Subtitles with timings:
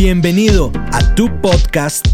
[0.00, 2.06] Bienvenido a tu podcast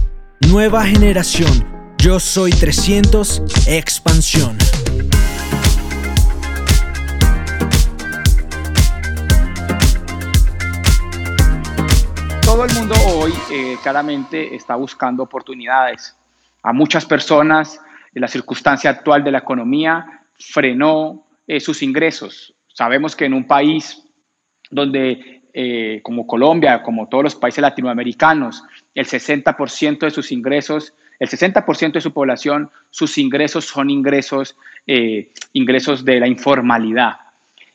[0.48, 1.92] Nueva Generación.
[1.98, 4.56] Yo soy 300 Expansión.
[12.40, 16.16] Todo el mundo hoy eh, claramente está buscando oportunidades.
[16.62, 17.78] A muchas personas
[18.14, 22.54] la circunstancia actual de la economía frenó eh, sus ingresos.
[22.68, 24.02] Sabemos que en un país
[24.70, 31.28] donde, eh, como Colombia, como todos los países latinoamericanos, el 60% de sus ingresos, el
[31.28, 37.18] 60% de su población, sus ingresos son ingresos, eh, ingresos de la informalidad.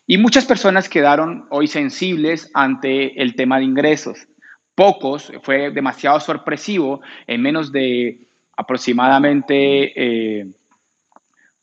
[0.06, 4.28] Y muchas personas quedaron hoy sensibles ante el tema de ingresos.
[4.76, 8.20] Pocos, fue demasiado sorpresivo, en menos de
[8.58, 9.94] aproximadamente
[10.42, 10.48] eh,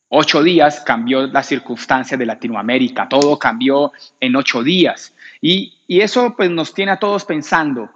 [0.08, 5.12] ocho días cambió la circunstancia de Latinoamérica, todo cambió en ocho días.
[5.48, 7.88] Y, eso pues nos tiene a todos pensando.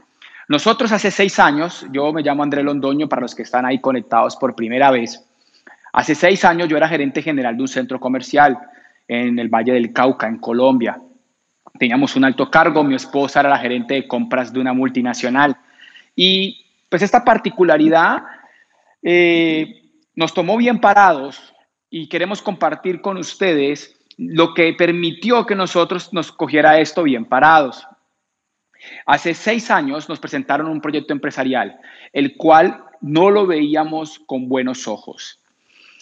[0.49, 4.37] Nosotros hace seis años, yo me llamo André Londoño para los que están ahí conectados
[4.37, 5.25] por primera vez,
[5.93, 8.57] hace seis años yo era gerente general de un centro comercial
[9.09, 11.01] en el Valle del Cauca, en Colombia.
[11.77, 15.57] Teníamos un alto cargo, mi esposa era la gerente de compras de una multinacional.
[16.15, 18.23] Y pues esta particularidad
[19.03, 19.83] eh,
[20.15, 21.53] nos tomó bien parados
[21.91, 27.87] y queremos compartir con ustedes lo que permitió que nosotros nos cogiera esto bien parados.
[29.07, 31.81] Hace seis años nos presentaron un proyecto empresarial,
[32.13, 35.41] el cual no lo veíamos con buenos ojos.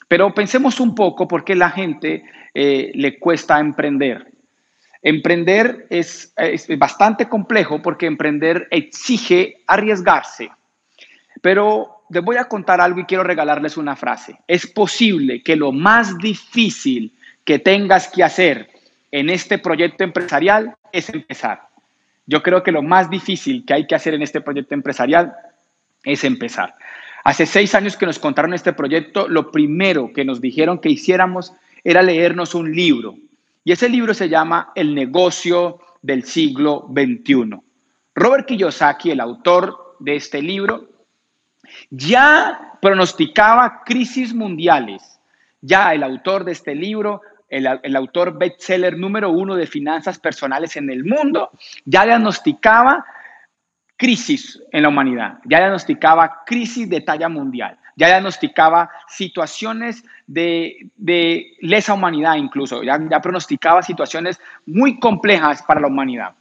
[0.08, 4.32] Pero pensemos un poco por qué la gente eh, le cuesta emprender.
[5.00, 10.50] Emprender es, es, bastante complejo porque emprender exige arriesgarse.
[11.40, 14.40] Pero les voy a contar algo y quiero regalarles una frase.
[14.48, 17.14] Es posible que lo más difícil
[17.48, 18.68] que tengas que hacer
[19.10, 21.62] en este proyecto empresarial es empezar.
[22.26, 25.34] Yo creo que lo más difícil que hay que hacer en este proyecto empresarial
[26.04, 26.74] es empezar.
[27.24, 31.54] Hace seis años que nos contaron este proyecto, lo primero que nos dijeron que hiciéramos
[31.84, 33.16] era leernos un libro.
[33.64, 37.58] Y ese libro se llama El negocio del siglo XXI.
[38.14, 40.86] Robert Kiyosaki, el autor de este libro,
[41.88, 45.18] ya pronosticaba crisis mundiales.
[45.62, 50.76] Ya el autor de este libro, el, el, autor bestseller número uno de finanzas personales
[50.76, 51.50] en el mundo,
[51.84, 53.04] ya diagnosticaba
[53.96, 61.56] crisis en la humanidad, ya diagnosticaba crisis de talla mundial, ya diagnosticaba situaciones de, de
[61.60, 66.34] lesa humanidad incluso, ya, ya pronosticaba situaciones muy complejas para la humanidad.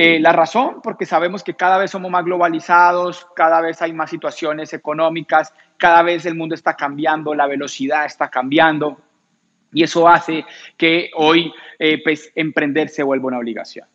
[0.00, 4.10] Eh, la razón, porque sabemos que cada vez somos más globalizados, cada vez hay más
[4.10, 9.00] situaciones económicas, cada vez el mundo está cambiando, la velocidad está cambiando
[9.72, 10.44] y eso hace
[10.76, 13.86] que hoy eh, pues, emprender se vuelva una obligación.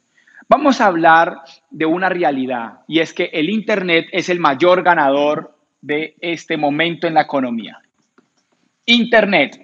[0.47, 5.55] Vamos a hablar de una realidad y es que el Internet es el mayor ganador
[5.81, 7.81] de este momento en la economía.
[8.85, 9.59] Internet.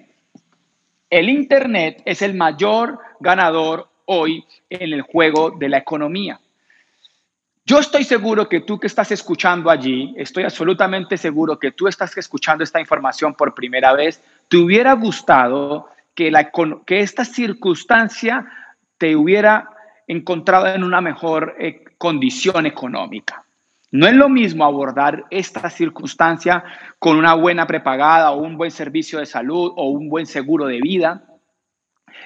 [1.08, 6.40] El Internet es el mayor ganador hoy en el juego de la economía.
[7.64, 12.16] Yo estoy seguro que tú que estás escuchando allí, estoy absolutamente seguro que tú estás
[12.16, 15.88] escuchando esta información por primera vez, te hubiera gustado
[16.86, 18.46] que, esta circunstancia
[18.98, 19.70] te hubiera
[20.06, 23.44] encontrado en una mejor eh, condición económica.
[23.92, 26.62] No es lo mismo abordar esta circunstancia
[26.98, 30.80] con una buena prepagada o un buen servicio de salud o un buen seguro de
[30.80, 31.24] vida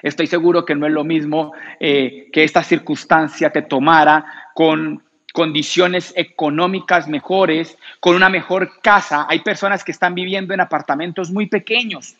[0.01, 6.13] Estoy seguro que no es lo mismo eh, que esta circunstancia te tomara con condiciones
[6.15, 9.25] económicas mejores, con una mejor casa.
[9.29, 12.15] Hay personas que están viviendo en apartamentos muy pequeños.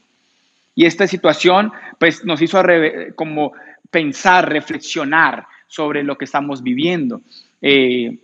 [0.75, 2.61] Y esta situación pues, nos hizo
[3.15, 3.53] como
[3.89, 7.21] pensar, reflexionar sobre lo que estamos viviendo.
[7.61, 8.19] Eh,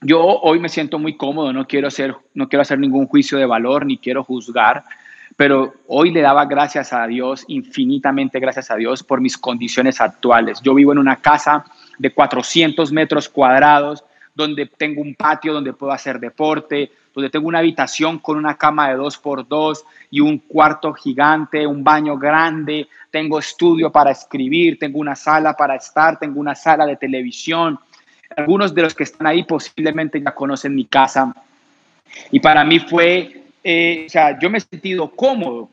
[0.00, 3.46] yo hoy me siento muy cómodo, no quiero, hacer, no quiero hacer ningún juicio de
[3.46, 4.84] valor, ni quiero juzgar,
[5.36, 10.60] pero hoy le daba gracias a Dios, infinitamente gracias a Dios por mis condiciones actuales.
[10.62, 11.64] Yo vivo en una casa
[11.98, 14.04] de 400 metros cuadrados,
[14.34, 18.88] donde tengo un patio donde puedo hacer deporte, donde tengo una habitación con una cama
[18.88, 24.78] de dos por dos y un cuarto gigante, un baño grande, tengo estudio para escribir,
[24.78, 27.78] tengo una sala para estar, tengo una sala de televisión.
[28.36, 31.32] Algunos de los que están ahí posiblemente ya conocen mi casa.
[32.30, 35.70] Y para mí fue eh, o sea, yo me he sentido cómodo,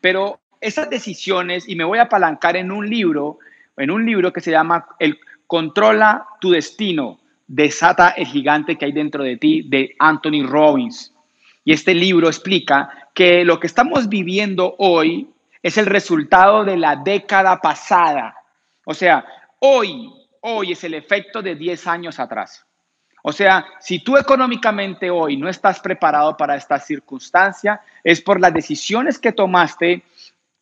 [0.00, 3.38] pero esas decisiones, y me voy a apalancar en un libro,
[3.76, 8.92] en un libro que se llama El Controla tu Destino, desata el gigante que hay
[8.92, 11.12] dentro de ti, de Anthony Robbins.
[11.64, 15.28] Y este libro explica que lo que estamos viviendo hoy
[15.62, 18.36] es el resultado de la década pasada.
[18.84, 19.24] O sea,
[19.58, 22.64] hoy, hoy es el efecto de 10 años atrás.
[23.22, 28.54] O sea, si tú económicamente hoy no estás preparado para esta circunstancia, es por las
[28.54, 30.04] decisiones que tomaste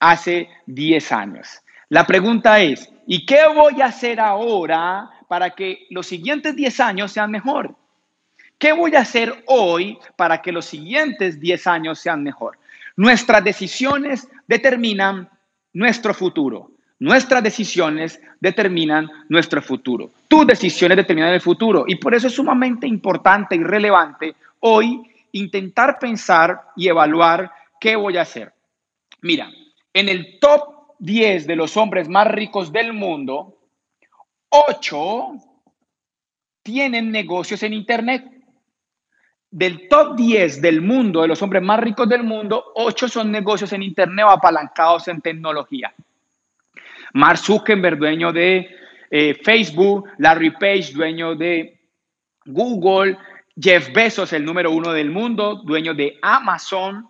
[0.00, 1.60] hace 10 años.
[1.90, 7.10] La pregunta es, ¿y qué voy a hacer ahora para que los siguientes 10 años
[7.10, 7.74] sean mejor?
[8.56, 12.56] ¿Qué voy a hacer hoy para que los siguientes 10 años sean mejor?
[12.94, 15.28] Nuestras decisiones determinan
[15.72, 16.70] nuestro futuro.
[17.00, 20.08] Nuestras decisiones determinan nuestro futuro.
[20.28, 21.84] Tus decisiones determinan el futuro.
[21.88, 25.02] Y por eso es sumamente importante y relevante hoy
[25.32, 27.50] intentar pensar y evaluar
[27.80, 28.52] qué voy a hacer.
[29.22, 29.50] Mira,
[29.92, 33.54] en el top 10 de los hombres más ricos del mundo,
[34.54, 35.32] 8
[36.62, 38.24] tienen negocios en Internet.
[39.50, 43.72] Del top 10 del mundo, de los hombres más ricos del mundo, 8 son negocios
[43.72, 45.92] en Internet o apalancados en tecnología.
[47.14, 48.68] Mark Zuckerberg, dueño de
[49.10, 51.80] eh, Facebook, Larry Page, dueño de
[52.46, 53.16] Google,
[53.60, 57.08] Jeff Bezos, el número uno del mundo, dueño de Amazon.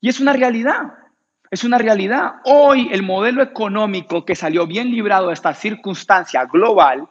[0.00, 0.92] Y es una realidad,
[1.52, 2.36] es una realidad.
[2.44, 7.06] Hoy el modelo económico que salió bien librado de esta circunstancia global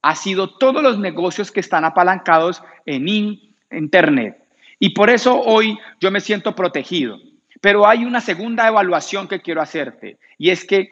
[0.00, 3.08] ha sido todos los negocios que están apalancados en
[3.72, 4.38] Internet.
[4.78, 7.18] Y por eso hoy yo me siento protegido.
[7.60, 10.90] Pero hay una segunda evaluación que quiero hacerte y es que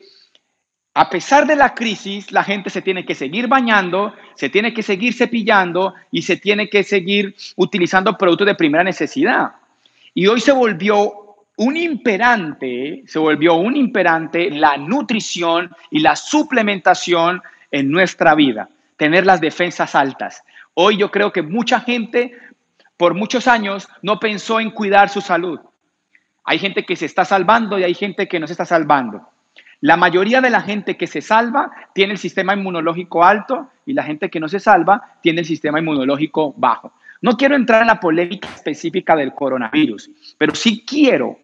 [0.92, 4.82] a pesar de la crisis, la gente se tiene que seguir bañando, se tiene que
[4.82, 9.52] seguir cepillando y se tiene que seguir utilizando productos de primera necesidad.
[10.14, 11.27] Y hoy se volvió
[11.58, 19.26] un imperante, se volvió un imperante la nutrición y la suplementación en nuestra vida, tener
[19.26, 20.44] las defensas altas.
[20.74, 22.32] Hoy yo creo que mucha gente
[22.96, 25.58] por muchos años no pensó en cuidar su salud.
[26.44, 29.28] Hay gente que se está salvando y hay gente que no se está salvando.
[29.80, 34.04] La mayoría de la gente que se salva tiene el sistema inmunológico alto y la
[34.04, 36.92] gente que no se salva tiene el sistema inmunológico bajo.
[37.20, 40.08] No quiero entrar en la polémica específica del coronavirus,
[40.38, 41.38] pero sí quiero,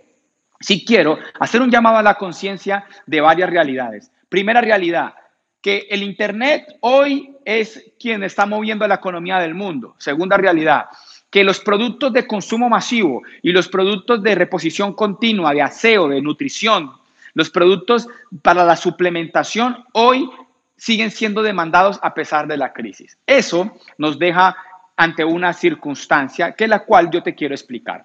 [0.60, 4.10] sí quiero hacer un llamado a la conciencia de varias realidades.
[4.28, 5.14] Primera realidad,
[5.60, 9.94] que el Internet hoy es quien está moviendo la economía del mundo.
[9.98, 10.86] Segunda realidad,
[11.30, 16.20] que los productos de consumo masivo y los productos de reposición continua, de aseo, de
[16.20, 16.92] nutrición,
[17.34, 18.08] los productos
[18.42, 20.30] para la suplementación hoy
[20.76, 23.18] siguen siendo demandados a pesar de la crisis.
[23.26, 24.56] Eso nos deja
[24.96, 28.04] ante una circunstancia que la cual yo te quiero explicar.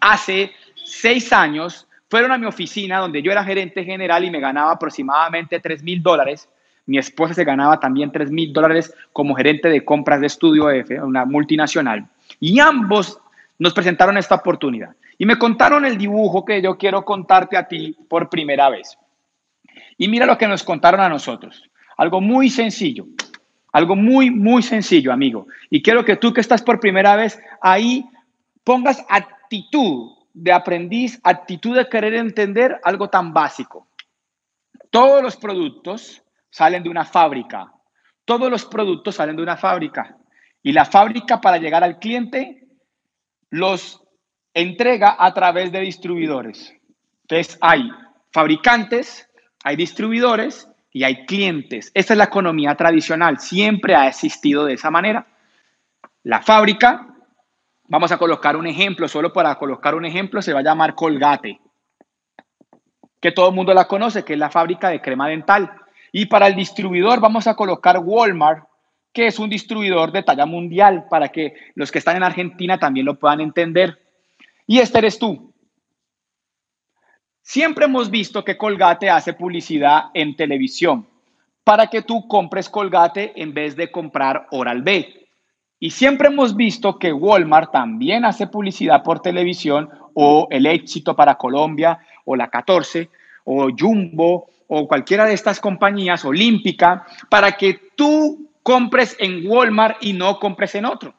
[0.00, 0.52] Hace
[0.90, 5.60] seis años fueron a mi oficina donde yo era gerente general y me ganaba aproximadamente
[5.60, 6.48] 3 mil dólares.
[6.86, 11.00] Mi esposa se ganaba también 3 mil dólares como gerente de compras de Estudio F,
[11.02, 12.06] una multinacional.
[12.40, 13.20] Y ambos
[13.58, 14.94] nos presentaron esta oportunidad.
[15.18, 18.96] Y me contaron el dibujo que yo quiero contarte a ti por primera vez.
[19.98, 21.62] Y mira lo que nos contaron a nosotros.
[21.96, 23.06] Algo muy sencillo.
[23.72, 25.46] Algo muy, muy sencillo, amigo.
[25.68, 28.06] Y quiero que tú que estás por primera vez ahí
[28.64, 33.88] pongas actitud de aprendiz, actitud de querer entender algo tan básico.
[34.90, 37.72] Todos los productos salen de una fábrica.
[38.24, 40.16] Todos los productos salen de una fábrica.
[40.62, 42.68] Y la fábrica para llegar al cliente
[43.50, 44.02] los
[44.54, 46.74] entrega a través de distribuidores.
[47.22, 47.90] Entonces hay
[48.30, 49.28] fabricantes,
[49.64, 51.90] hay distribuidores y hay clientes.
[51.94, 55.26] Esa es la economía tradicional, siempre ha existido de esa manera.
[56.22, 57.17] La fábrica,
[57.88, 61.60] vamos a colocar un ejemplo, solo para colocar un ejemplo, se va a llamar Colgate,
[63.20, 65.72] que todo el mundo la conoce, que es la fábrica de crema dental.
[66.12, 68.64] Y para el distribuidor vamos a colocar Walmart,
[69.12, 73.06] que es un distribuidor de talla mundial, para que los que están en Argentina también
[73.06, 73.98] lo puedan entender.
[74.66, 75.52] Y este eres tú.
[77.42, 81.08] Siempre hemos visto que Colgate hace publicidad en televisión
[81.64, 85.27] para que tú compres Colgate en vez de comprar Oral B.
[85.80, 91.36] Y siempre hemos visto que Walmart también hace publicidad por televisión o El Éxito para
[91.36, 93.08] Colombia o La 14
[93.44, 100.12] o Jumbo o cualquiera de estas compañías olímpica para que tú compres en Walmart y
[100.12, 101.14] no compres en otro.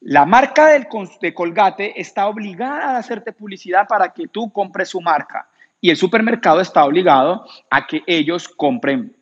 [0.00, 0.86] La marca del,
[1.20, 5.48] de Colgate está obligada a hacerte publicidad para que tú compres su marca
[5.80, 9.14] y el supermercado está obligado a que ellos compren,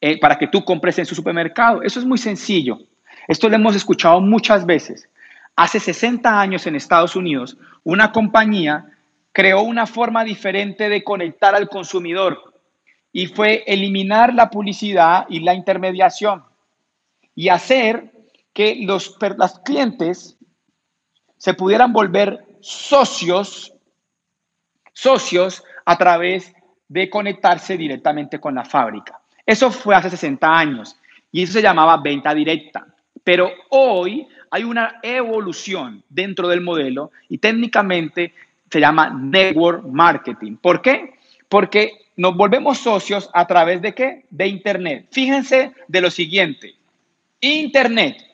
[0.00, 1.82] eh, para que tú compres en su supermercado.
[1.82, 2.78] Eso es muy sencillo.
[3.26, 5.08] Esto lo hemos escuchado muchas veces.
[5.56, 8.92] Hace 60 años en Estados Unidos, una compañía
[9.32, 12.54] creó una forma diferente de conectar al consumidor
[13.12, 16.44] y fue eliminar la publicidad y la intermediación
[17.34, 18.12] y hacer
[18.52, 19.16] que los,
[19.64, 20.36] clientes
[21.36, 23.72] se pudieran volver socios,
[24.92, 26.54] socios a través
[26.88, 29.20] de conectarse directamente con la fábrica.
[29.44, 30.96] Eso fue hace 60 años
[31.30, 32.86] y eso se llamaba venta directa.
[33.26, 38.32] Pero hoy hay una evolución dentro del modelo y técnicamente
[38.70, 40.54] se llama network marketing.
[40.54, 41.14] ¿Por qué?
[41.48, 44.26] Porque nos volvemos socios a través de qué?
[44.30, 45.08] De Internet.
[45.10, 46.76] Fíjense de lo siguiente.
[47.40, 48.24] Internet.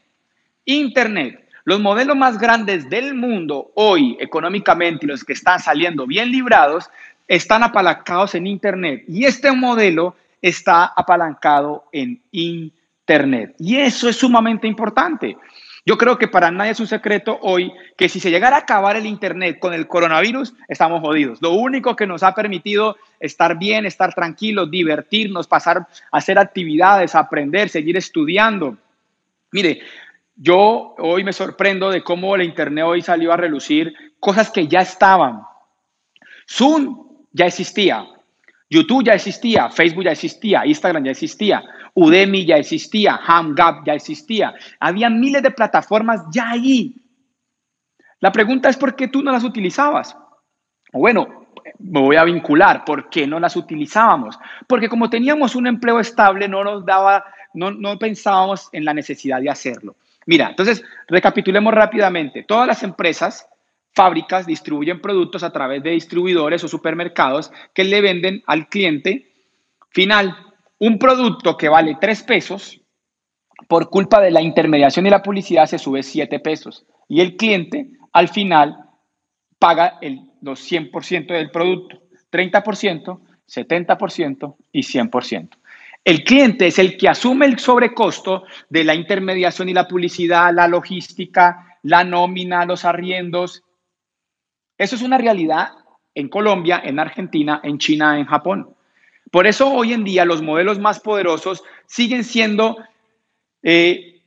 [0.67, 1.43] Internet.
[1.65, 6.91] Los modelos más grandes del mundo hoy económicamente y los que están saliendo bien librados
[7.27, 9.05] están apalancados en Internet.
[9.09, 12.82] Y este modelo está apalancado en Internet.
[13.59, 15.37] Y eso es sumamente importante.
[15.85, 18.97] Yo creo que para nadie es un secreto hoy que si se llegara a acabar
[18.97, 21.43] el Internet con el coronavirus, estamos jodidos.
[21.43, 27.17] Lo único que nos ha permitido estar bien, estar tranquilos, divertirnos, pasar a hacer actividades,
[27.17, 28.77] aprender, seguir estudiando.
[29.51, 29.81] Mire,
[30.37, 34.81] yo hoy me sorprendo de cómo el Internet hoy salió a relucir cosas que ya
[34.81, 35.43] estaban.
[36.49, 38.07] Zoom ya existía,
[38.73, 41.63] YouTube ya existía, Facebook ya existía, Instagram ya existía,
[41.93, 44.55] Udemy ya existía, HamGap ya existía.
[44.81, 46.97] Había miles de plataformas ya allí.
[48.21, 50.17] La pregunta es por qué tú no las utilizabas.
[50.91, 51.49] Bueno,
[51.81, 54.39] me voy a vincular, ¿por qué no las utilizábamos?
[54.67, 59.43] Porque como teníamos un empleo estable, no nos daba, no, no pensábamos en la necesidad
[59.43, 59.97] de hacerlo.
[60.25, 62.45] Mira, entonces, recapitulemos rápidamente.
[62.45, 63.47] Todas las empresas
[63.95, 69.33] fábricas distribuyen productos a través de distribuidores o supermercados que le venden al cliente
[69.91, 70.37] final.
[70.79, 72.81] Un producto que vale 3 pesos,
[73.69, 76.85] por culpa de la intermediación y la publicidad se sube 7 pesos.
[77.09, 78.77] Y el cliente al final
[79.59, 85.51] paga el, los 100% del producto, 30%, 70% y 100%.
[86.05, 90.67] El cliente es el que asume el sobrecosto de la intermediación y la publicidad, la
[90.67, 93.63] logística, la nómina, los arriendos
[94.83, 95.69] eso es una realidad
[96.15, 98.75] en Colombia, en Argentina, en China, en Japón.
[99.31, 102.77] Por eso hoy en día los modelos más poderosos siguen siendo
[103.63, 104.23] eh,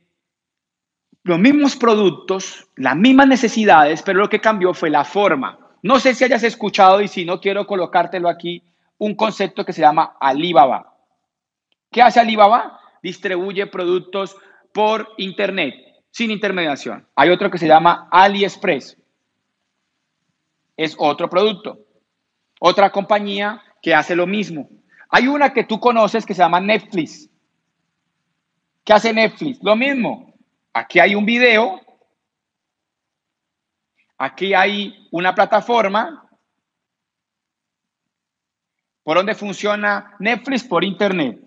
[1.24, 5.58] los mismos productos, las mismas necesidades, pero lo que cambió fue la forma.
[5.82, 8.62] No sé si hayas escuchado y si no quiero colocártelo aquí,
[8.96, 10.94] un concepto que se llama Alibaba.
[11.92, 12.80] ¿Qué hace Alibaba?
[13.02, 14.36] Distribuye productos
[14.72, 15.74] por Internet,
[16.10, 17.06] sin intermediación.
[17.14, 18.96] Hay otro que se llama AliExpress
[20.76, 21.78] es otro producto.
[22.60, 24.68] Otra compañía que hace lo mismo.
[25.08, 27.28] Hay una que tú conoces que se llama Netflix.
[28.84, 29.62] ¿Qué hace Netflix?
[29.62, 30.34] Lo mismo.
[30.72, 31.80] Aquí hay un video.
[34.18, 36.28] Aquí hay una plataforma.
[39.02, 40.64] ¿Por dónde funciona Netflix?
[40.64, 41.40] Por Internet.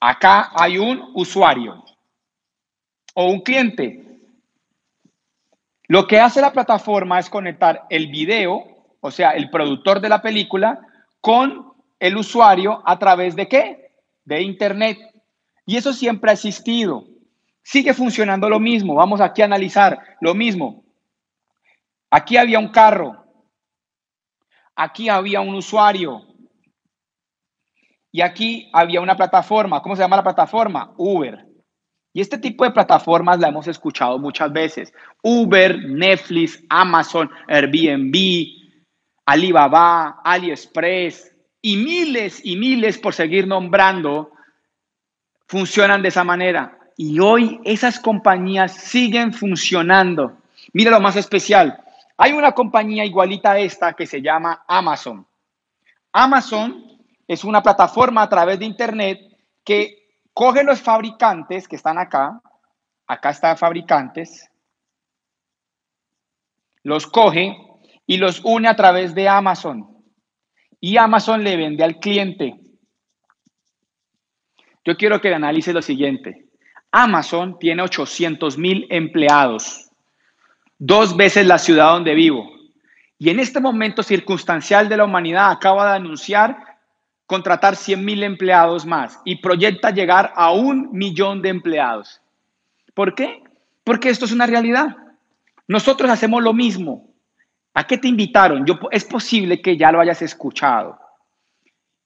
[0.00, 1.84] Acá hay un usuario
[3.14, 4.13] o un cliente
[5.86, 8.64] lo que hace la plataforma es conectar el video,
[9.00, 10.80] o sea, el productor de la película,
[11.20, 13.92] con el usuario a través de qué?
[14.24, 14.98] De Internet.
[15.66, 17.04] Y eso siempre ha existido.
[17.62, 18.94] Sigue funcionando lo mismo.
[18.94, 20.84] Vamos aquí a analizar lo mismo.
[22.10, 23.24] Aquí había un carro.
[24.76, 26.22] Aquí había un usuario.
[28.10, 29.82] Y aquí había una plataforma.
[29.82, 30.92] ¿Cómo se llama la plataforma?
[30.96, 31.53] Uber.
[32.14, 34.94] Y este tipo de plataformas la hemos escuchado muchas veces.
[35.20, 38.14] Uber, Netflix, Amazon, Airbnb,
[39.26, 44.30] Alibaba, AliExpress y miles y miles por seguir nombrando
[45.48, 46.78] funcionan de esa manera.
[46.96, 50.36] Y hoy esas compañías siguen funcionando.
[50.72, 51.82] Mira lo más especial.
[52.16, 55.26] Hay una compañía igualita a esta que se llama Amazon.
[56.12, 56.84] Amazon
[57.26, 59.20] es una plataforma a través de Internet
[59.64, 60.03] que
[60.34, 62.40] coge los fabricantes que están acá,
[63.06, 64.50] acá están fabricantes,
[66.82, 67.56] los coge
[68.06, 69.88] y los une a través de Amazon.
[70.80, 72.60] Y Amazon le vende al cliente.
[74.84, 76.50] Yo quiero que analice lo siguiente.
[76.90, 79.90] Amazon tiene 800 mil empleados,
[80.78, 82.50] dos veces la ciudad donde vivo.
[83.18, 86.73] Y en este momento circunstancial de la humanidad acaba de anunciar
[87.26, 92.20] contratar 100 mil empleados más y proyecta llegar a un millón de empleados.
[92.94, 93.42] ¿Por qué?
[93.82, 94.96] Porque esto es una realidad.
[95.66, 97.08] Nosotros hacemos lo mismo.
[97.74, 98.64] ¿A qué te invitaron?
[98.66, 100.98] Yo, es posible que ya lo hayas escuchado.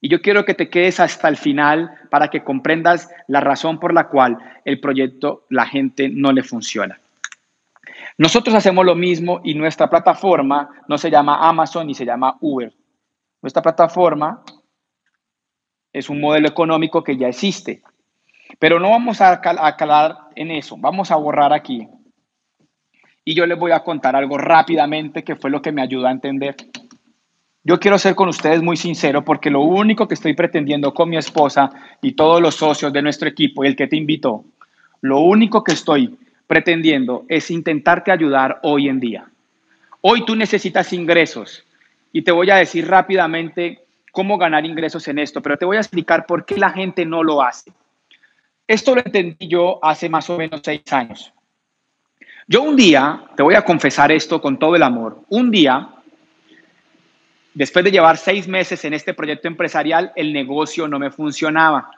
[0.01, 3.93] Y yo quiero que te quedes hasta el final para que comprendas la razón por
[3.93, 6.99] la cual el proyecto, la gente no le funciona.
[8.17, 12.73] Nosotros hacemos lo mismo y nuestra plataforma no se llama Amazon ni se llama Uber.
[13.41, 14.41] Nuestra plataforma
[15.93, 17.81] es un modelo económico que ya existe.
[18.57, 21.87] Pero no vamos a, calar en eso, vamos a borrar aquí.
[23.23, 26.11] Y yo les voy a contar algo rápidamente que fue lo que me ayudó a
[26.11, 26.55] entender.
[27.63, 31.17] Yo quiero ser con ustedes muy sincero porque lo único que estoy pretendiendo con mi
[31.17, 31.69] esposa
[32.01, 34.45] y todos los socios de nuestro equipo y el que te invitó,
[35.01, 36.17] lo único que estoy
[36.47, 39.25] pretendiendo es intentarte ayudar hoy en día.
[40.01, 41.63] Hoy tú necesitas ingresos
[42.11, 45.81] y te voy a decir rápidamente cómo ganar ingresos en esto, pero te voy a
[45.81, 47.71] explicar por qué la gente no lo hace.
[48.67, 51.33] Esto lo entendí yo hace más o menos seis años.
[52.47, 55.89] Yo un día, te voy a confesar esto con todo el amor, un día,
[57.53, 61.91] después de llevar seis meses en este proyecto empresarial, el negocio no me funcionaba.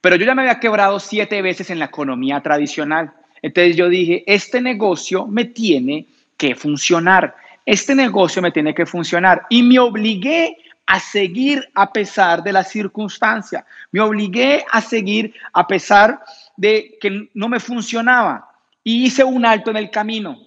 [0.00, 3.12] Pero yo ya me había quebrado siete veces en la economía tradicional.
[3.42, 7.34] Entonces yo dije, este negocio me tiene que funcionar.
[7.64, 9.42] Este negocio me tiene que funcionar.
[9.48, 13.66] Y me obligué a seguir a pesar de la circunstancia.
[13.90, 16.20] Me obligué a seguir a pesar
[16.56, 18.48] de que no me funcionaba
[18.84, 20.38] y hice un alto en el camino.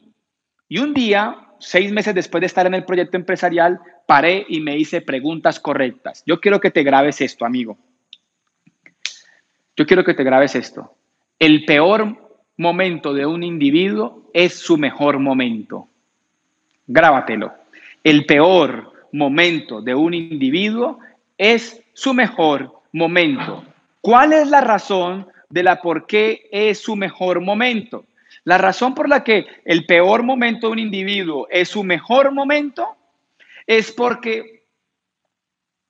[0.70, 4.78] Y un día, seis meses después de estar en el proyecto empresarial, paré y me
[4.78, 6.24] hice preguntas correctas.
[6.26, 7.78] Yo quiero que te grabes esto, amigo.
[9.76, 10.96] Yo quiero que te grabes esto.
[11.38, 12.18] El peor
[12.58, 15.88] momento de un individuo es su mejor momento.
[16.88, 17.54] Grábatelo.
[18.04, 21.00] El peor momento de un individuo
[21.38, 23.64] es su mejor momento.
[24.02, 28.06] ¿Cuál es la razón de la por qué es su mejor momento?
[28.44, 32.96] La razón por la que el peor momento de un individuo es su mejor momento
[33.68, 34.66] es porque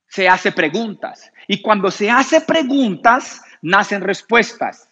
[0.07, 1.31] se hace preguntas.
[1.47, 4.89] Y cuando se hace preguntas, nacen respuestas.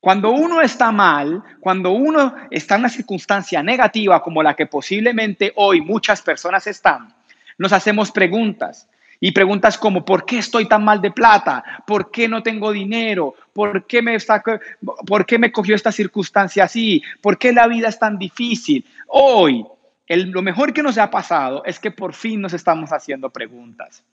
[0.00, 5.52] Cuando uno está mal, cuando uno está en una circunstancia negativa como la que posiblemente
[5.56, 7.12] hoy muchas personas están,
[7.58, 8.88] nos hacemos preguntas.
[9.18, 11.64] Y preguntas como, ¿por qué estoy tan mal de plata?
[11.86, 13.34] ¿Por qué no tengo dinero?
[13.52, 14.42] ¿Por qué me, está,
[15.06, 17.02] por qué me cogió esta circunstancia así?
[17.22, 18.84] ¿Por qué la vida es tan difícil?
[19.08, 19.64] Hoy,
[20.06, 24.04] el, lo mejor que nos ha pasado es que por fin nos estamos haciendo preguntas.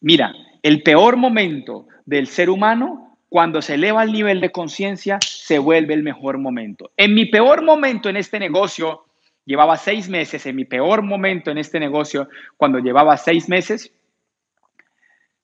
[0.00, 5.58] Mira, el peor momento del ser humano, cuando se eleva el nivel de conciencia, se
[5.58, 6.92] vuelve el mejor momento.
[6.96, 9.04] En mi peor momento en este negocio,
[9.50, 13.92] llevaba seis meses, en mi peor momento en este negocio, cuando llevaba seis meses,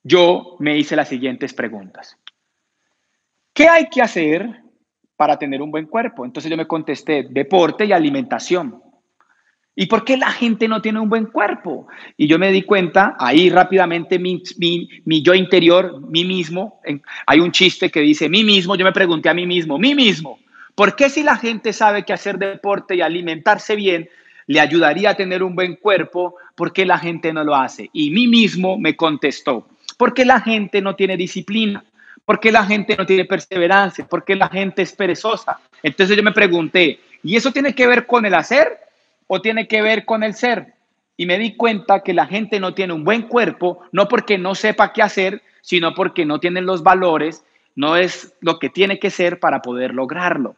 [0.05, 2.17] yo me hice las siguientes preguntas.
[3.53, 4.63] ¿Qué hay que hacer
[5.17, 6.25] para tener un buen cuerpo?
[6.25, 8.81] Entonces yo me contesté, deporte y alimentación.
[9.75, 11.89] ¿Y por qué la gente no tiene un buen cuerpo?
[12.17, 14.41] Y yo me di cuenta, ahí rápidamente mi,
[15.21, 16.81] yo interior, mí mismo,
[17.27, 20.39] hay un chiste que dice, mí mismo, yo me pregunté a mí mismo, mí mismo,
[20.77, 24.09] ¿por qué si la gente sabe que hacer deporte y alimentarse bien
[24.47, 27.91] le ayudaría a tener un buen cuerpo, por qué la gente no lo hace?
[27.93, 31.83] Y mí mismo me contestó, porque la gente no tiene disciplina,
[32.25, 35.59] porque la gente no tiene perseverancia, porque la gente es perezosa.
[35.83, 38.79] Entonces yo me pregunté, ¿y eso tiene que ver con el hacer
[39.27, 40.75] o tiene que ver con el ser?
[41.17, 44.55] Y me di cuenta que la gente no tiene un buen cuerpo, no porque no
[44.55, 47.43] sepa qué hacer, sino porque no tiene los valores,
[47.75, 50.57] no es lo que tiene que ser para poder lograrlo.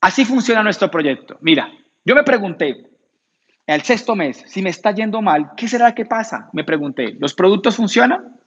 [0.00, 1.36] Así funciona nuestro proyecto.
[1.40, 1.70] Mira,
[2.04, 2.90] yo me pregunté,
[3.66, 6.48] el sexto mes, si me está yendo mal, ¿qué será que pasa?
[6.52, 8.40] Me pregunté, ¿los productos funcionan?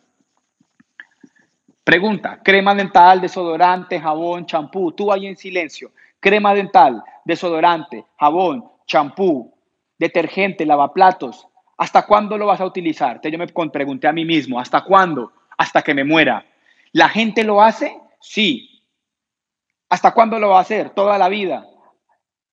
[1.83, 9.53] Pregunta, crema dental, desodorante, jabón, champú, tú ahí en silencio, crema dental, desodorante, jabón, champú,
[9.99, 13.19] detergente, lavaplatos, ¿hasta cuándo lo vas a utilizar?
[13.21, 15.31] Yo me pregunté a mí mismo, ¿hasta cuándo?
[15.57, 16.45] Hasta que me muera.
[16.93, 17.97] ¿La gente lo hace?
[18.19, 18.72] Sí.
[19.93, 20.89] ¿Hasta cuándo lo va a hacer?
[20.89, 21.67] Toda la vida.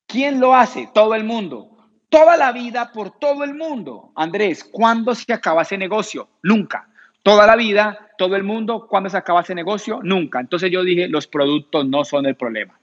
[0.05, 0.89] ¿Quién lo hace?
[0.93, 1.71] Todo el mundo
[2.11, 4.11] toda la vida por todo el mundo.
[4.15, 6.27] Andrés, ¿cuándo se acaba ese negocio?
[6.43, 6.89] Nunca.
[7.23, 10.01] Toda la vida, todo el mundo, ¿cuándo se acaba ese negocio?
[10.03, 10.41] Nunca.
[10.41, 12.77] Entonces yo dije, los productos no son el problema.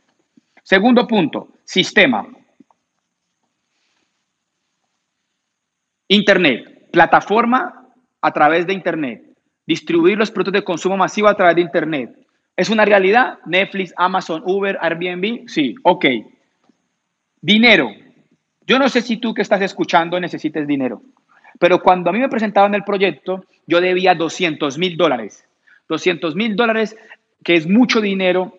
[0.63, 2.27] Segundo punto, sistema.
[6.09, 7.87] Internet, plataforma
[8.23, 9.25] a través de Internet.
[9.67, 12.28] Distribuir los productos de consumo masivo a través de Internet.
[12.59, 13.39] ¿Es una realidad?
[13.47, 15.49] Netflix, Amazon, Uber, Airbnb.
[15.49, 16.07] Sí, ok.
[17.41, 17.93] Dinero.
[18.67, 21.01] Yo no sé si tú que estás escuchando necesites dinero,
[21.61, 25.47] pero cuando a mí me presentaban el proyecto, yo debía 200 mil dólares.
[25.89, 26.97] 200 mil dólares,
[27.45, 28.59] que es mucho dinero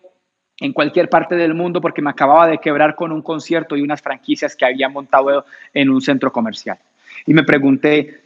[0.60, 4.00] en cualquier parte del mundo porque me acababa de quebrar con un concierto y unas
[4.00, 6.78] franquicias que había montado en un centro comercial.
[7.26, 8.18] Y me pregunté,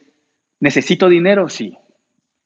[0.61, 1.49] ¿necesito dinero?
[1.49, 1.77] Sí.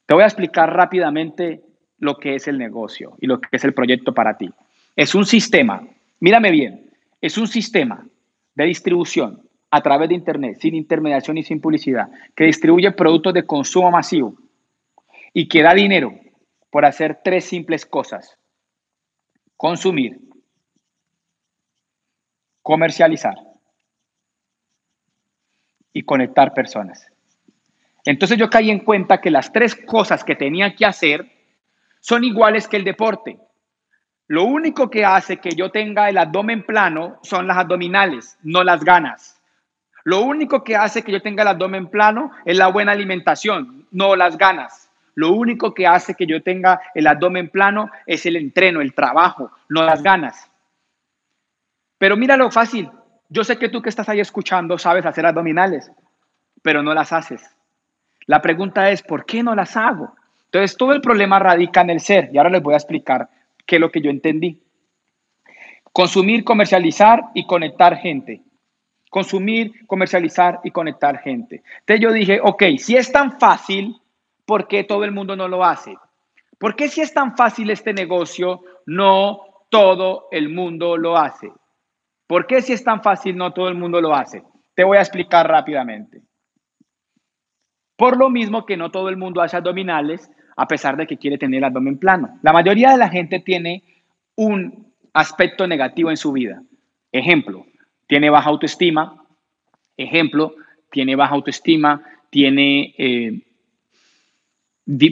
[0.07, 1.68] Te voy a explicar rápidamente
[1.99, 4.51] lo que es el negocio y lo que es el proyecto para ti.
[4.97, 5.87] Es un sistema,
[6.21, 8.07] mírame bien, es un sistema
[8.55, 13.45] de distribución a través de Internet, sin intermediación y sin publicidad, que distribuye productos de
[13.45, 14.35] consumo masivo
[15.33, 16.15] y que da dinero
[16.71, 18.37] por hacer tres simples cosas.
[19.57, 20.21] Consumir,
[22.63, 23.35] comercializar
[25.93, 27.11] y conectar personas.
[28.05, 31.38] Entonces yo caí en cuenta que las tres cosas que tenía que hacer
[32.01, 33.39] son iguales que el deporte.
[34.27, 38.85] Lo único que hace que yo tenga el abdomen plano son las abdominales, no las
[38.85, 39.41] ganas.
[40.05, 44.17] Lo único que hace que yo tenga el abdomen plano es la buena alimentación, no
[44.17, 44.91] las ganas.
[45.15, 49.51] Lo único que hace que yo tenga el abdomen plano es el entreno, el trabajo,
[49.69, 50.51] no las ganas.
[51.99, 52.91] Pero mira lo fácil.
[53.29, 55.91] Yo sé que tú que estás ahí escuchando sabes hacer abdominales,
[56.63, 57.43] pero no las haces.
[58.27, 60.15] La pregunta es, ¿por qué no las hago?
[60.49, 62.31] Entonces, todo el problema radica en el ser.
[62.33, 63.29] Y ahora les voy a explicar
[63.67, 64.63] qué es lo que yo entendí.
[65.93, 68.43] Consumir, comercializar y conectar gente.
[69.11, 71.63] Consumir, comercializar y conectar gente.
[71.81, 74.01] Entonces yo dije, ok, si es tan fácil,
[74.47, 75.95] ¿por qué todo el mundo no lo hace?
[76.59, 81.53] ¿Por qué si es tan fácil este negocio, no todo el mundo lo hace?
[82.27, 84.43] ¿Por qué si es tan fácil, no todo el mundo lo hace?
[84.75, 86.23] Te voy a explicar rápidamente.
[87.97, 91.39] Por lo mismo que no todo el mundo hace abdominales, a pesar de que quiere
[91.39, 92.37] tener el abdomen plano.
[92.43, 93.85] La mayoría de la gente tiene
[94.35, 96.63] un aspecto negativo en su vida.
[97.13, 97.65] Ejemplo,
[98.09, 99.25] tiene baja autoestima.
[99.97, 100.57] Ejemplo,
[100.91, 103.41] tiene baja autoestima, tiene eh,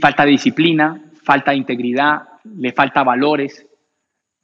[0.01, 3.67] falta de disciplina, falta de integridad, le falta valores.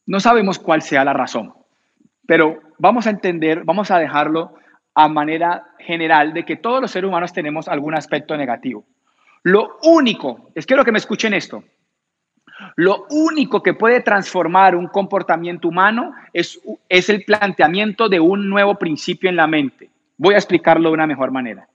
[0.07, 1.53] No sabemos cuál sea la razón,
[2.29, 4.55] pero vamos a entender, vamos a dejarlo
[4.95, 8.85] a manera general de que todos los seres humanos tenemos algún aspecto negativo.
[9.43, 11.65] Lo único, es quiero que me escuchen esto,
[12.77, 18.79] lo único que puede transformar un comportamiento humano es, es el planteamiento de un nuevo
[18.79, 19.91] principio en la mente.
[20.17, 21.69] Voy a explicarlo de una mejor manera.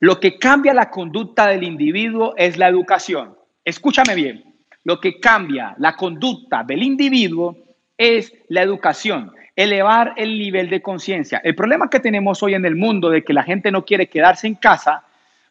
[0.00, 3.36] Lo que cambia la conducta del individuo es la educación.
[3.64, 4.44] Escúchame bien,
[4.84, 7.56] lo que cambia la conducta del individuo
[7.96, 11.40] es la educación, elevar el nivel de conciencia.
[11.42, 14.46] El problema que tenemos hoy en el mundo de que la gente no quiere quedarse
[14.46, 15.02] en casa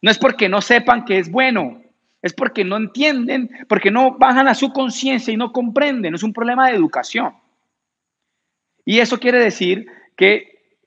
[0.06, 1.82] no es porque no sepan que es bueno,
[2.22, 6.14] es porque no entienden, porque no bajan a su conciencia y no comprenden.
[6.14, 7.34] Es un problema de educación.
[8.86, 10.78] Y eso quiere decir que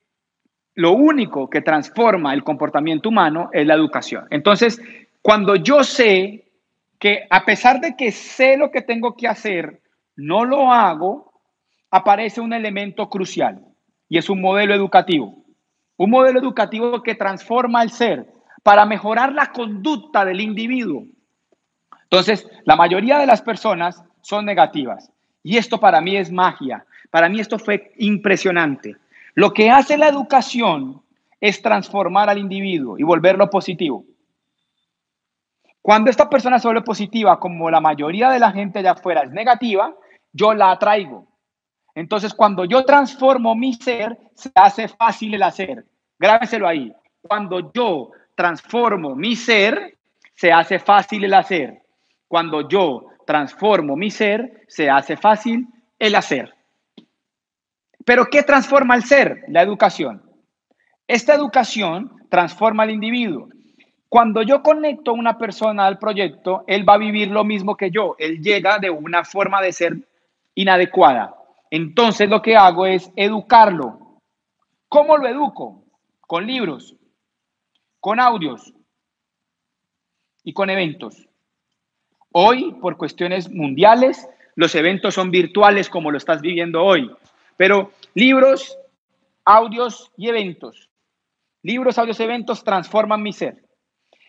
[0.75, 4.25] lo único que transforma el comportamiento humano es la educación.
[4.29, 4.81] Entonces,
[5.21, 6.45] cuando yo sé
[6.97, 9.81] que a pesar de que sé lo que tengo que hacer,
[10.15, 11.33] no lo hago,
[11.91, 13.65] aparece un elemento crucial
[14.07, 15.43] y es un modelo educativo.
[15.97, 18.38] Un modelo educativo que transforma el ser
[18.69, 21.07] para mejorar la conducta del individuo.
[22.03, 25.11] Entonces, la mayoría de las personas son negativas.
[25.41, 26.85] Y esto para mí es magia.
[27.09, 28.95] Para mí esto fue impresionante.
[29.33, 31.01] Lo que hace la educación
[31.41, 34.05] es transformar al individuo y volverlo positivo.
[35.81, 39.31] Cuando esta persona se vuelve positiva, como la mayoría de la gente allá afuera es
[39.31, 39.95] negativa,
[40.31, 41.25] yo la atraigo.
[41.95, 45.87] Entonces, cuando yo transformo mi ser, se hace fácil el hacer.
[46.19, 46.93] Grábeselo ahí.
[47.23, 49.97] Cuando yo transformo mi ser,
[50.33, 51.81] se hace fácil el hacer.
[52.25, 55.67] Cuando yo transformo mi ser, se hace fácil
[55.99, 56.53] el hacer.
[58.05, 59.43] Pero ¿qué transforma el ser?
[59.49, 60.23] La educación.
[61.05, 63.49] Esta educación transforma al individuo.
[64.07, 67.91] Cuando yo conecto a una persona al proyecto, él va a vivir lo mismo que
[67.91, 68.15] yo.
[68.19, 69.97] Él llega de una forma de ser
[70.55, 71.35] inadecuada.
[71.69, 74.21] Entonces lo que hago es educarlo.
[74.87, 75.83] ¿Cómo lo educo?
[76.21, 76.95] Con libros,
[77.99, 78.73] con audios
[80.43, 81.27] y con eventos.
[82.31, 87.11] Hoy, por cuestiones mundiales, los eventos son virtuales como lo estás viviendo hoy,
[87.57, 88.77] pero libros,
[89.45, 90.89] audios y eventos.
[91.63, 93.63] Libros, audios, eventos transforman mi ser.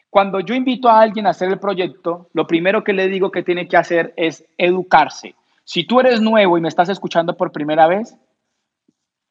[0.08, 3.44] Cuando yo invito a alguien a hacer el proyecto, lo primero que le digo que
[3.44, 5.36] tiene que hacer es educarse.
[5.62, 8.16] Si tú eres nuevo y me estás escuchando por primera vez,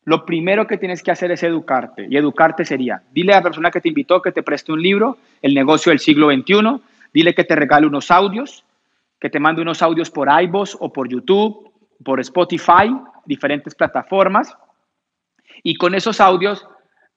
[0.05, 2.07] lo primero que tienes que hacer es educarte.
[2.09, 5.17] Y educarte sería, dile a la persona que te invitó que te preste un libro,
[5.41, 6.81] El negocio del siglo XXI,
[7.13, 8.63] dile que te regale unos audios,
[9.19, 11.71] que te mande unos audios por iVoox o por YouTube,
[12.03, 14.55] por Spotify, diferentes plataformas.
[15.63, 16.65] Y con esos audios,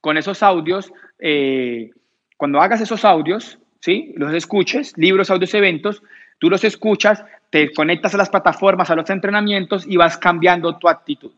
[0.01, 1.91] con esos audios, eh,
[2.37, 4.13] cuando hagas esos audios, ¿sí?
[4.17, 6.03] los escuches, libros, audios, eventos,
[6.39, 10.89] tú los escuchas, te conectas a las plataformas, a los entrenamientos y vas cambiando tu
[10.89, 11.31] actitud.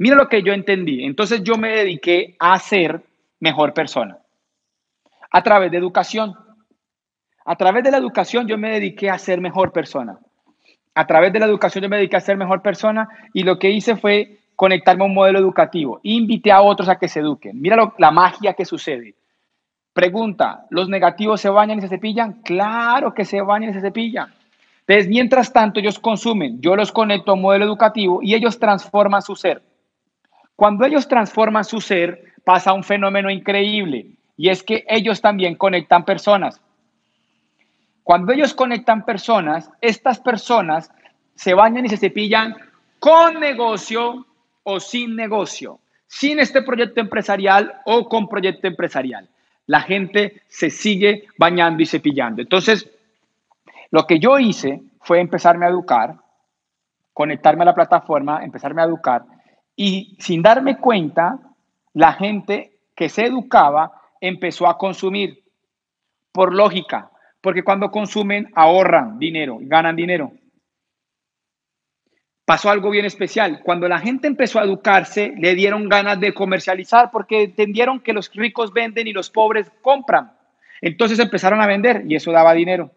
[0.00, 1.04] Mira lo que yo entendí.
[1.04, 3.02] Entonces yo me dediqué a ser
[3.38, 4.16] mejor persona
[5.30, 6.34] a través de educación.
[7.44, 10.18] A través de la educación yo me dediqué a ser mejor persona.
[10.94, 13.68] A través de la educación yo me dediqué a ser mejor persona y lo que
[13.68, 16.00] hice fue conectarme a un modelo educativo.
[16.02, 17.60] Invité a otros a que se eduquen.
[17.60, 19.16] Mira la magia que sucede.
[19.92, 22.40] Pregunta, ¿los negativos se bañan y se cepillan?
[22.40, 24.32] Claro que se bañan y se cepillan.
[24.86, 29.20] Entonces, mientras tanto, ellos consumen, yo los conecto a un modelo educativo y ellos transforman
[29.20, 29.60] su ser.
[30.60, 36.04] Cuando ellos transforman su ser, pasa un fenómeno increíble y es que ellos también conectan
[36.04, 36.60] personas.
[38.02, 40.92] Cuando ellos conectan personas, estas personas
[41.34, 42.56] se bañan y se cepillan
[42.98, 44.26] con negocio
[44.62, 49.30] o sin negocio, sin este proyecto empresarial o con proyecto empresarial.
[49.64, 52.42] La gente se sigue bañando y cepillando.
[52.42, 52.86] Entonces,
[53.90, 56.16] lo que yo hice fue empezarme a educar,
[57.14, 59.39] conectarme a la plataforma, empezarme a educar
[59.76, 61.38] y sin darme cuenta,
[61.94, 65.42] la gente que se educaba empezó a consumir
[66.32, 70.32] por lógica, porque cuando consumen ahorran dinero, ganan dinero.
[72.44, 73.60] Pasó algo bien especial.
[73.62, 78.30] Cuando la gente empezó a educarse, le dieron ganas de comercializar porque entendieron que los
[78.34, 80.32] ricos venden y los pobres compran.
[80.80, 82.90] Entonces empezaron a vender y eso daba dinero.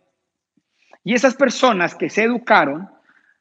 [1.04, 2.90] Y esas personas que se educaron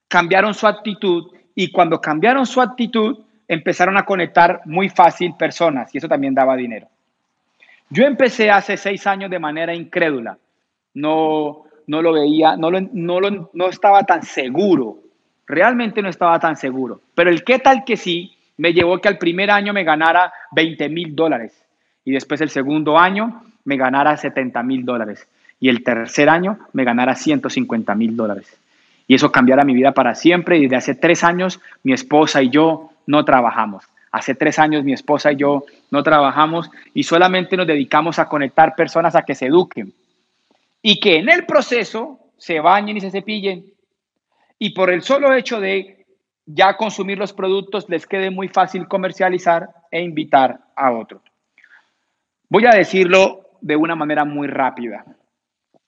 [0.08, 5.98] cambiaron su actitud y cuando cambiaron su actitud empezaron a conectar muy fácil personas y
[5.98, 6.88] eso también daba dinero.
[7.90, 10.38] Yo empecé hace seis años de manera incrédula.
[10.94, 13.20] No, no lo veía, no, no,
[13.52, 14.98] no estaba tan seguro.
[15.46, 17.00] Realmente no estaba tan seguro.
[17.14, 20.88] Pero el qué tal que sí me llevó que al primer año me ganara 20
[20.88, 21.52] mil dólares
[22.04, 25.28] y después el segundo año me ganara 70 mil dólares
[25.60, 28.58] y el tercer año me ganara 150 mil dólares.
[29.12, 32.48] Y eso cambiara mi vida para siempre y desde hace tres años mi esposa y
[32.48, 33.84] yo no trabajamos.
[34.10, 38.74] Hace tres años mi esposa y yo no trabajamos y solamente nos dedicamos a conectar
[38.74, 39.92] personas a que se eduquen
[40.80, 43.66] y que en el proceso se bañen y se cepillen.
[44.58, 46.06] Y por el solo hecho de
[46.46, 51.20] ya consumir los productos les quede muy fácil comercializar e invitar a otros.
[52.48, 55.04] Voy a decirlo de una manera muy rápida.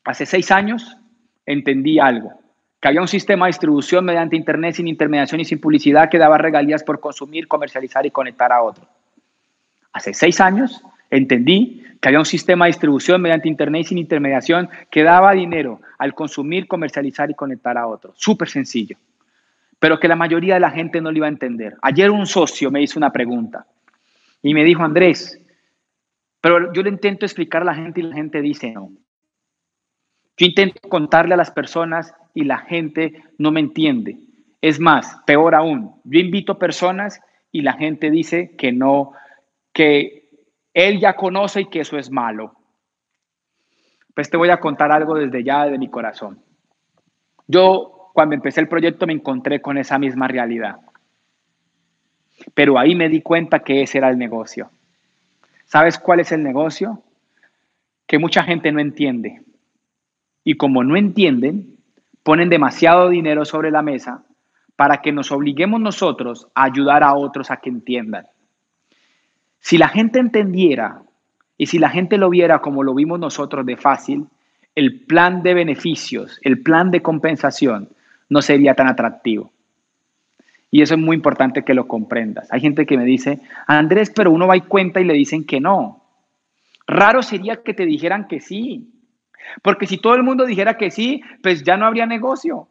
[0.04, 0.98] Hace seis años
[1.46, 2.43] entendí algo
[2.84, 6.36] que había un sistema de distribución mediante Internet sin intermediación y sin publicidad que daba
[6.36, 8.86] regalías por consumir, comercializar y conectar a otro.
[9.94, 15.02] Hace seis años entendí que había un sistema de distribución mediante Internet sin intermediación que
[15.02, 18.12] daba dinero al consumir, comercializar y conectar a otro.
[18.16, 18.98] Súper sencillo,
[19.78, 21.76] pero que la mayoría de la gente no lo iba a entender.
[21.80, 23.64] Ayer un socio me hizo una pregunta
[24.42, 25.40] y me dijo, Andrés,
[26.38, 28.90] pero yo le intento explicar a la gente y la gente dice no.
[30.36, 34.18] Yo intento contarle a las personas y la gente no me entiende.
[34.60, 37.20] Es más, peor aún, yo invito personas
[37.52, 39.12] y la gente dice que no,
[39.72, 40.28] que
[40.72, 42.56] él ya conoce y que eso es malo.
[44.14, 46.40] Pues te voy a contar algo desde ya de mi corazón.
[47.46, 50.76] Yo cuando empecé el proyecto me encontré con esa misma realidad.
[52.54, 54.70] Pero ahí me di cuenta que ese era el negocio.
[55.64, 57.02] ¿Sabes cuál es el negocio?
[58.06, 59.42] Que mucha gente no entiende.
[60.44, 61.76] Y como no entienden,
[62.22, 64.22] ponen demasiado dinero sobre la mesa
[64.76, 68.26] para que nos obliguemos nosotros a ayudar a otros a que entiendan.
[69.60, 71.02] Si la gente entendiera
[71.56, 74.26] y si la gente lo viera como lo vimos nosotros de fácil,
[74.74, 77.88] el plan de beneficios, el plan de compensación
[78.28, 79.50] no sería tan atractivo.
[80.70, 82.52] Y eso es muy importante que lo comprendas.
[82.52, 85.60] Hay gente que me dice, Andrés, pero uno va y cuenta y le dicen que
[85.60, 86.02] no.
[86.86, 88.90] Raro sería que te dijeran que sí.
[89.62, 92.68] Porque si todo el mundo dijera que sí, pues ya no habría negocio.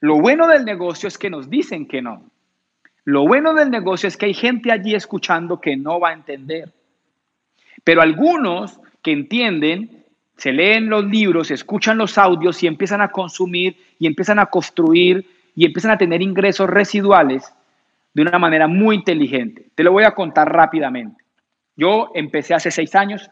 [0.00, 2.30] Lo bueno del negocio es que nos dicen que no.
[3.04, 6.72] Lo bueno del negocio es que hay gente allí escuchando que no va a entender.
[7.84, 10.04] Pero algunos que entienden,
[10.36, 15.26] se leen los libros, escuchan los audios y empiezan a consumir y empiezan a construir
[15.54, 17.52] y empiezan a tener ingresos residuales
[18.14, 19.66] de una manera muy inteligente.
[19.74, 21.22] Te lo voy a contar rápidamente.
[21.76, 23.30] Yo empecé hace seis años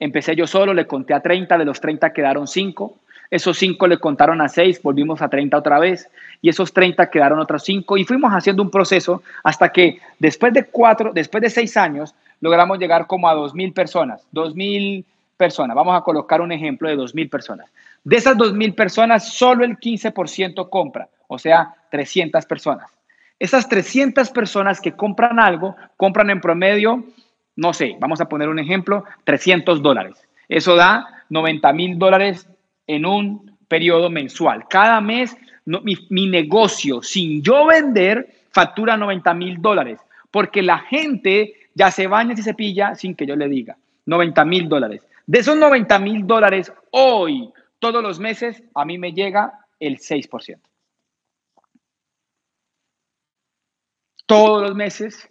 [0.00, 2.94] Empecé yo solo, le conté a 30, de los 30 quedaron 5.
[3.30, 6.08] Esos 5 le contaron a 6, volvimos a 30 otra vez.
[6.42, 7.96] Y esos 30 quedaron otros 5.
[7.96, 12.78] Y fuimos haciendo un proceso hasta que después de 4, después de 6 años, logramos
[12.78, 14.26] llegar como a 2.000 personas.
[14.32, 15.04] 2.000
[15.36, 15.74] personas.
[15.74, 17.66] Vamos a colocar un ejemplo de 2.000 personas.
[18.02, 22.90] De esas 2.000 personas, solo el 15% compra, o sea, 300 personas.
[23.38, 27.04] Esas 300 personas que compran algo, compran en promedio
[27.56, 30.26] no sé, vamos a poner un ejemplo, 300 dólares.
[30.48, 32.48] Eso da 90 mil dólares
[32.86, 34.66] en un periodo mensual.
[34.68, 35.36] Cada mes
[35.66, 42.34] mi, negocio, sin yo vender, factura 90 mil dólares, porque la gente ya se baña
[42.34, 43.76] y se cepilla sin que yo le diga.
[44.06, 45.06] 90 mil dólares.
[45.26, 50.58] De esos 90 mil dólares, hoy, todos los meses, a mí me llega el 6%.
[54.26, 55.28] Todos los meses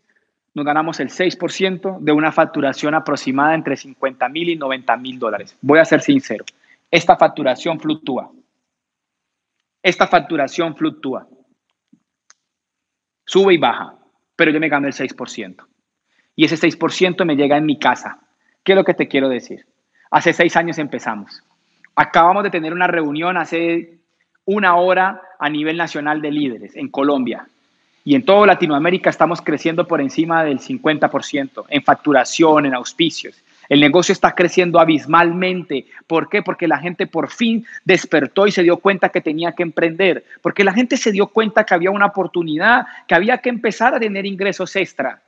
[0.53, 5.57] nos ganamos el 6% de una facturación aproximada entre 50 mil y 90 mil dólares.
[5.61, 6.45] Voy a ser sincero,
[6.91, 8.31] esta facturación fluctúa.
[9.81, 11.27] Esta facturación fluctúa.
[13.25, 13.95] Sube y baja,
[14.35, 15.65] pero yo me gano el 6%.
[16.35, 18.19] Y ese 6% me llega en mi casa.
[18.63, 19.65] ¿Qué es lo que te quiero decir?
[20.09, 21.43] Hace seis años empezamos.
[21.95, 23.97] Acabamos de tener una reunión hace
[24.45, 27.47] una hora a nivel nacional de líderes en Colombia.
[28.05, 33.41] Y en toda Latinoamérica estamos creciendo por encima del 50% en facturación, en auspicios.
[33.69, 35.87] El negocio está creciendo abismalmente.
[36.05, 36.41] ¿Por qué?
[36.41, 40.23] Porque la gente por fin despertó y se dio cuenta que tenía que emprender.
[40.43, 43.99] Porque la gente se dio cuenta que había una oportunidad, que había que empezar a
[43.99, 45.22] tener ingresos extra.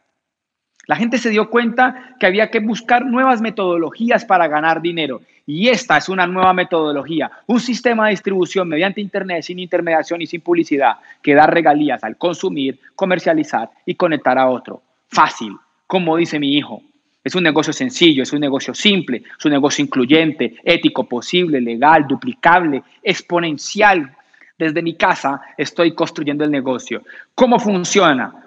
[0.87, 5.21] La gente se dio cuenta que había que buscar nuevas metodologías para ganar dinero.
[5.47, 10.27] Y esta es una nueva metodología, un sistema de distribución mediante Internet sin intermediación y
[10.27, 14.81] sin publicidad que da regalías al consumir, comercializar y conectar a otro.
[15.07, 16.81] Fácil, como dice mi hijo.
[17.23, 22.05] Es un negocio sencillo, es un negocio simple, es un negocio incluyente, ético, posible, legal,
[22.07, 24.15] duplicable, exponencial.
[24.57, 27.01] Desde mi casa estoy construyendo el negocio.
[27.33, 28.44] ¿Cómo funciona?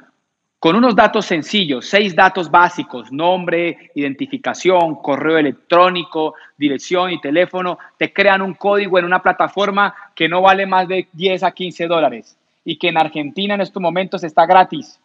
[0.59, 8.13] Con unos datos sencillos, seis datos básicos, nombre, identificación, correo electrónico, dirección y teléfono, te
[8.13, 12.37] crean un código en una plataforma que no vale más de 10 a 15 dólares
[12.65, 15.01] y que en Argentina en estos momentos está gratis.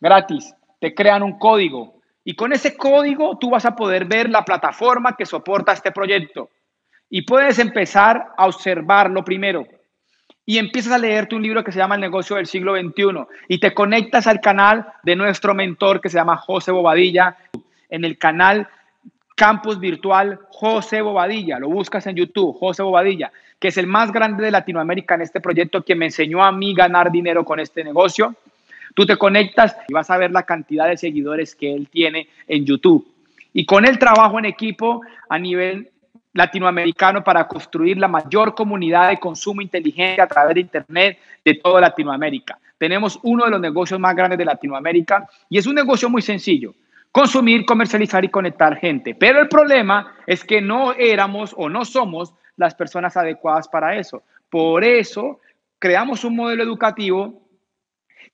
[0.00, 4.44] Gratis, te crean un código y con ese código tú vas a poder ver la
[4.44, 6.50] plataforma que soporta este proyecto.
[7.08, 9.66] Y puedes empezar a observarlo primero
[10.44, 13.58] y empiezas a leerte un libro que se llama El negocio del siglo XXI y
[13.58, 17.36] te conectas al canal de nuestro mentor que se llama José Bobadilla,
[17.88, 18.68] en el canal
[19.36, 24.44] Campus Virtual José Bobadilla, lo buscas en YouTube, José Bobadilla, que es el más grande
[24.44, 28.34] de Latinoamérica en este proyecto, que me enseñó a mí ganar dinero con este negocio.
[28.94, 32.66] Tú te conectas y vas a ver la cantidad de seguidores que él tiene en
[32.66, 33.06] YouTube.
[33.52, 35.91] Y con el trabajo en equipo a nivel
[36.32, 41.80] latinoamericano para construir la mayor comunidad de consumo inteligente a través de Internet de toda
[41.80, 42.58] Latinoamérica.
[42.78, 46.74] Tenemos uno de los negocios más grandes de Latinoamérica y es un negocio muy sencillo.
[47.10, 49.14] Consumir, comercializar y conectar gente.
[49.14, 54.22] Pero el problema es que no éramos o no somos las personas adecuadas para eso.
[54.48, 55.40] Por eso
[55.78, 57.42] creamos un modelo educativo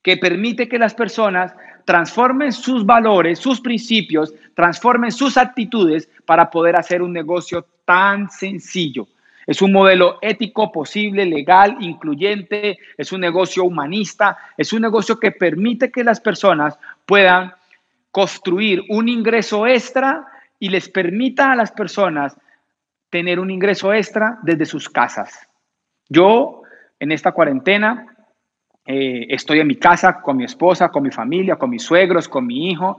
[0.02, 6.76] que permite que las personas transformen sus valores, sus principios, transformen sus actitudes para poder
[6.76, 9.08] hacer un negocio tan sencillo.
[9.46, 15.32] Es un modelo ético, posible, legal, incluyente, es un negocio humanista, es un negocio que
[15.32, 17.54] permite que las personas puedan
[18.10, 20.26] construir un ingreso extra
[20.58, 22.36] y les permita a las personas
[23.08, 25.48] tener un ingreso extra desde sus casas.
[26.10, 26.60] Yo
[27.00, 28.04] en esta cuarentena
[28.84, 32.46] eh, estoy en mi casa con mi esposa, con mi familia, con mis suegros, con
[32.46, 32.98] mi hijo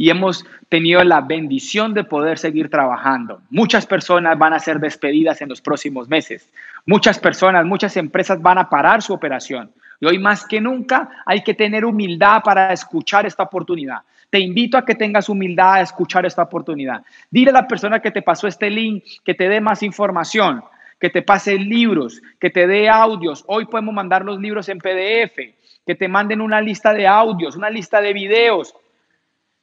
[0.00, 3.42] y hemos tenido la bendición de poder seguir trabajando.
[3.50, 6.48] Muchas personas van a ser despedidas en los próximos meses.
[6.86, 9.72] Muchas personas, muchas empresas van a parar su operación.
[10.00, 13.98] Y hoy más que nunca hay que tener humildad para escuchar esta oportunidad.
[14.30, 17.02] Te invito a que tengas humildad a escuchar esta oportunidad.
[17.28, 20.62] Dile a la persona que te pasó este link que te dé más información,
[21.00, 23.42] que te pase libros, que te dé audios.
[23.48, 27.70] Hoy podemos mandar los libros en PDF, que te manden una lista de audios, una
[27.70, 28.76] lista de videos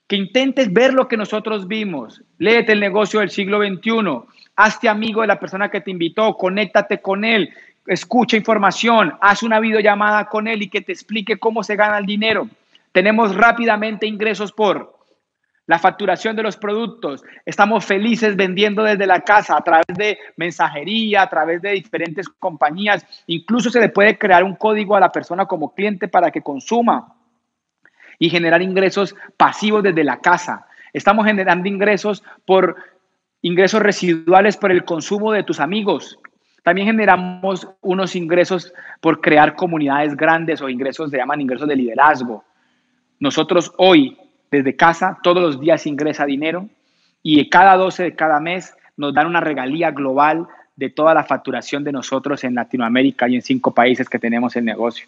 [0.08, 2.22] que intentes ver lo que nosotros vimos.
[2.38, 4.22] Léete el negocio del siglo XXI.
[4.56, 6.36] Hazte amigo de la persona que te invitó.
[6.36, 7.54] Conéctate con él.
[7.88, 9.14] Escucha información.
[9.22, 12.48] Haz una videollamada con él y que te explique cómo se gana el dinero.
[12.92, 14.96] Tenemos rápidamente ingresos por
[15.68, 17.24] la facturación de los productos.
[17.44, 23.06] Estamos felices vendiendo desde la casa a través de mensajería, a través de diferentes compañías.
[23.26, 27.16] Incluso se le puede crear un código a la persona como cliente para que consuma
[28.20, 30.68] y generar ingresos pasivos desde la casa.
[30.94, 32.76] Estamos generando ingresos por
[33.42, 36.18] ingresos residuales por el consumo de tus amigos.
[36.64, 42.44] También generamos unos ingresos por crear comunidades grandes o ingresos, se llaman ingresos de liderazgo.
[43.20, 44.18] Nosotros hoy,
[44.50, 46.68] desde casa, todos los días ingresa dinero
[47.22, 51.84] y cada 12 de cada mes nos dan una regalía global de toda la facturación
[51.84, 55.08] de nosotros en Latinoamérica y en cinco países que tenemos el negocio.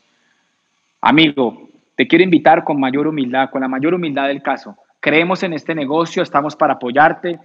[1.02, 4.78] Amigo, te quiero invitar con mayor humildad, con la mayor humildad del caso.
[5.00, 7.40] Creemos en este negocio, estamos para apoyarte,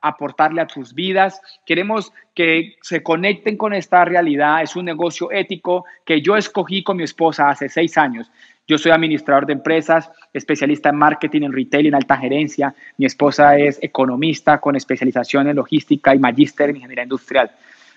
[0.00, 1.40] aportarle a tus vidas.
[1.64, 4.60] Queremos que se conecten con esta realidad.
[4.60, 8.28] Es un negocio ético que yo escogí con mi esposa hace seis años.
[8.66, 12.74] Yo soy administrador de empresas, especialista en marketing, en retail en alta gerencia.
[12.98, 17.52] Mi esposa es economista con especialización en logística y magíster en ingeniería industrial,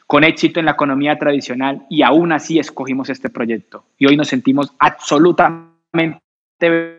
[0.06, 3.86] con éxito en la economía tradicional y aún así escogimos este proyecto.
[3.98, 5.75] Y hoy nos sentimos absolutamente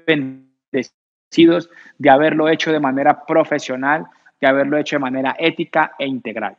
[0.06, 4.06] bendecidos de haberlo hecho de manera profesional,
[4.40, 6.56] de haberlo hecho de manera ética e integral.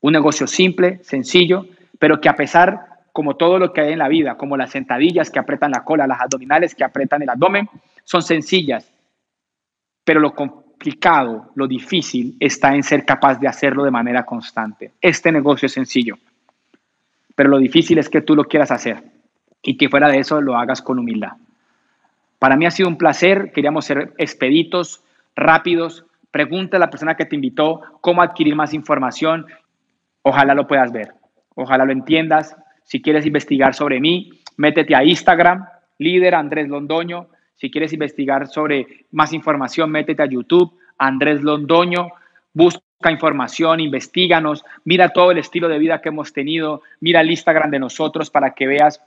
[0.00, 1.66] Un negocio simple, sencillo,
[1.98, 5.30] pero que a pesar, como todo lo que hay en la vida, como las sentadillas
[5.30, 7.68] que apretan la cola, las abdominales que apretan el abdomen,
[8.04, 8.90] son sencillas,
[10.04, 14.92] pero lo complicado, lo difícil está en ser capaz de hacerlo de manera constante.
[15.00, 16.16] Este negocio es sencillo
[17.40, 19.02] pero lo difícil es que tú lo quieras hacer
[19.62, 21.32] y que fuera de eso lo hagas con humildad.
[22.38, 25.02] Para mí ha sido un placer, queríamos ser expeditos,
[25.36, 26.04] rápidos.
[26.30, 29.46] Pregunta a la persona que te invitó cómo adquirir más información.
[30.22, 31.12] Ojalá lo puedas ver,
[31.54, 32.56] ojalá lo entiendas.
[32.84, 35.66] Si quieres investigar sobre mí, métete a Instagram,
[35.98, 37.28] líder Andrés Londoño.
[37.56, 42.08] Si quieres investigar sobre más información, métete a YouTube, Andrés Londoño.
[42.54, 42.80] Busca
[43.10, 47.78] información, investiganos, mira todo el estilo de vida que hemos tenido, mira el Instagram de
[47.78, 49.00] nosotros para que veas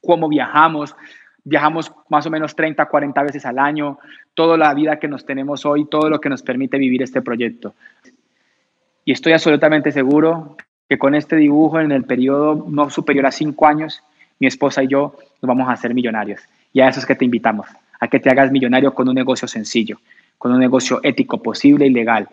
[0.00, 0.94] cómo viajamos.
[1.44, 3.98] Viajamos más o menos 30, 40 veces al año,
[4.34, 7.74] toda la vida que nos tenemos hoy, todo lo que nos permite vivir este proyecto.
[9.04, 10.56] Y estoy absolutamente seguro
[10.88, 14.02] que con este dibujo en el periodo no superior a cinco años,
[14.38, 16.42] mi esposa y yo nos vamos a hacer millonarios.
[16.72, 19.48] Y a eso es que te invitamos, a que te hagas millonario con un negocio
[19.48, 19.98] sencillo,
[20.36, 22.28] con un negocio ético, posible y legal,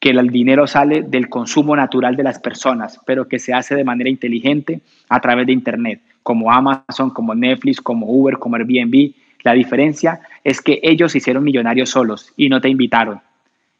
[0.00, 3.84] que el dinero sale del consumo natural de las personas, pero que se hace de
[3.84, 9.12] manera inteligente a través de Internet como Amazon, como Netflix, como Uber, como Airbnb.
[9.42, 13.20] La diferencia es que ellos hicieron millonarios solos y no te invitaron.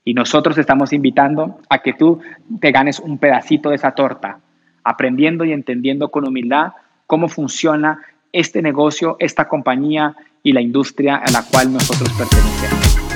[0.04, 2.20] Y nosotros estamos invitando a que tú
[2.60, 4.40] te ganes un pedacito de esa torta,
[4.82, 6.72] aprendiendo y entendiendo con humildad
[7.06, 8.00] cómo funciona
[8.32, 13.07] este negocio, esta compañía y la industria a la cual nosotros pertenecemos.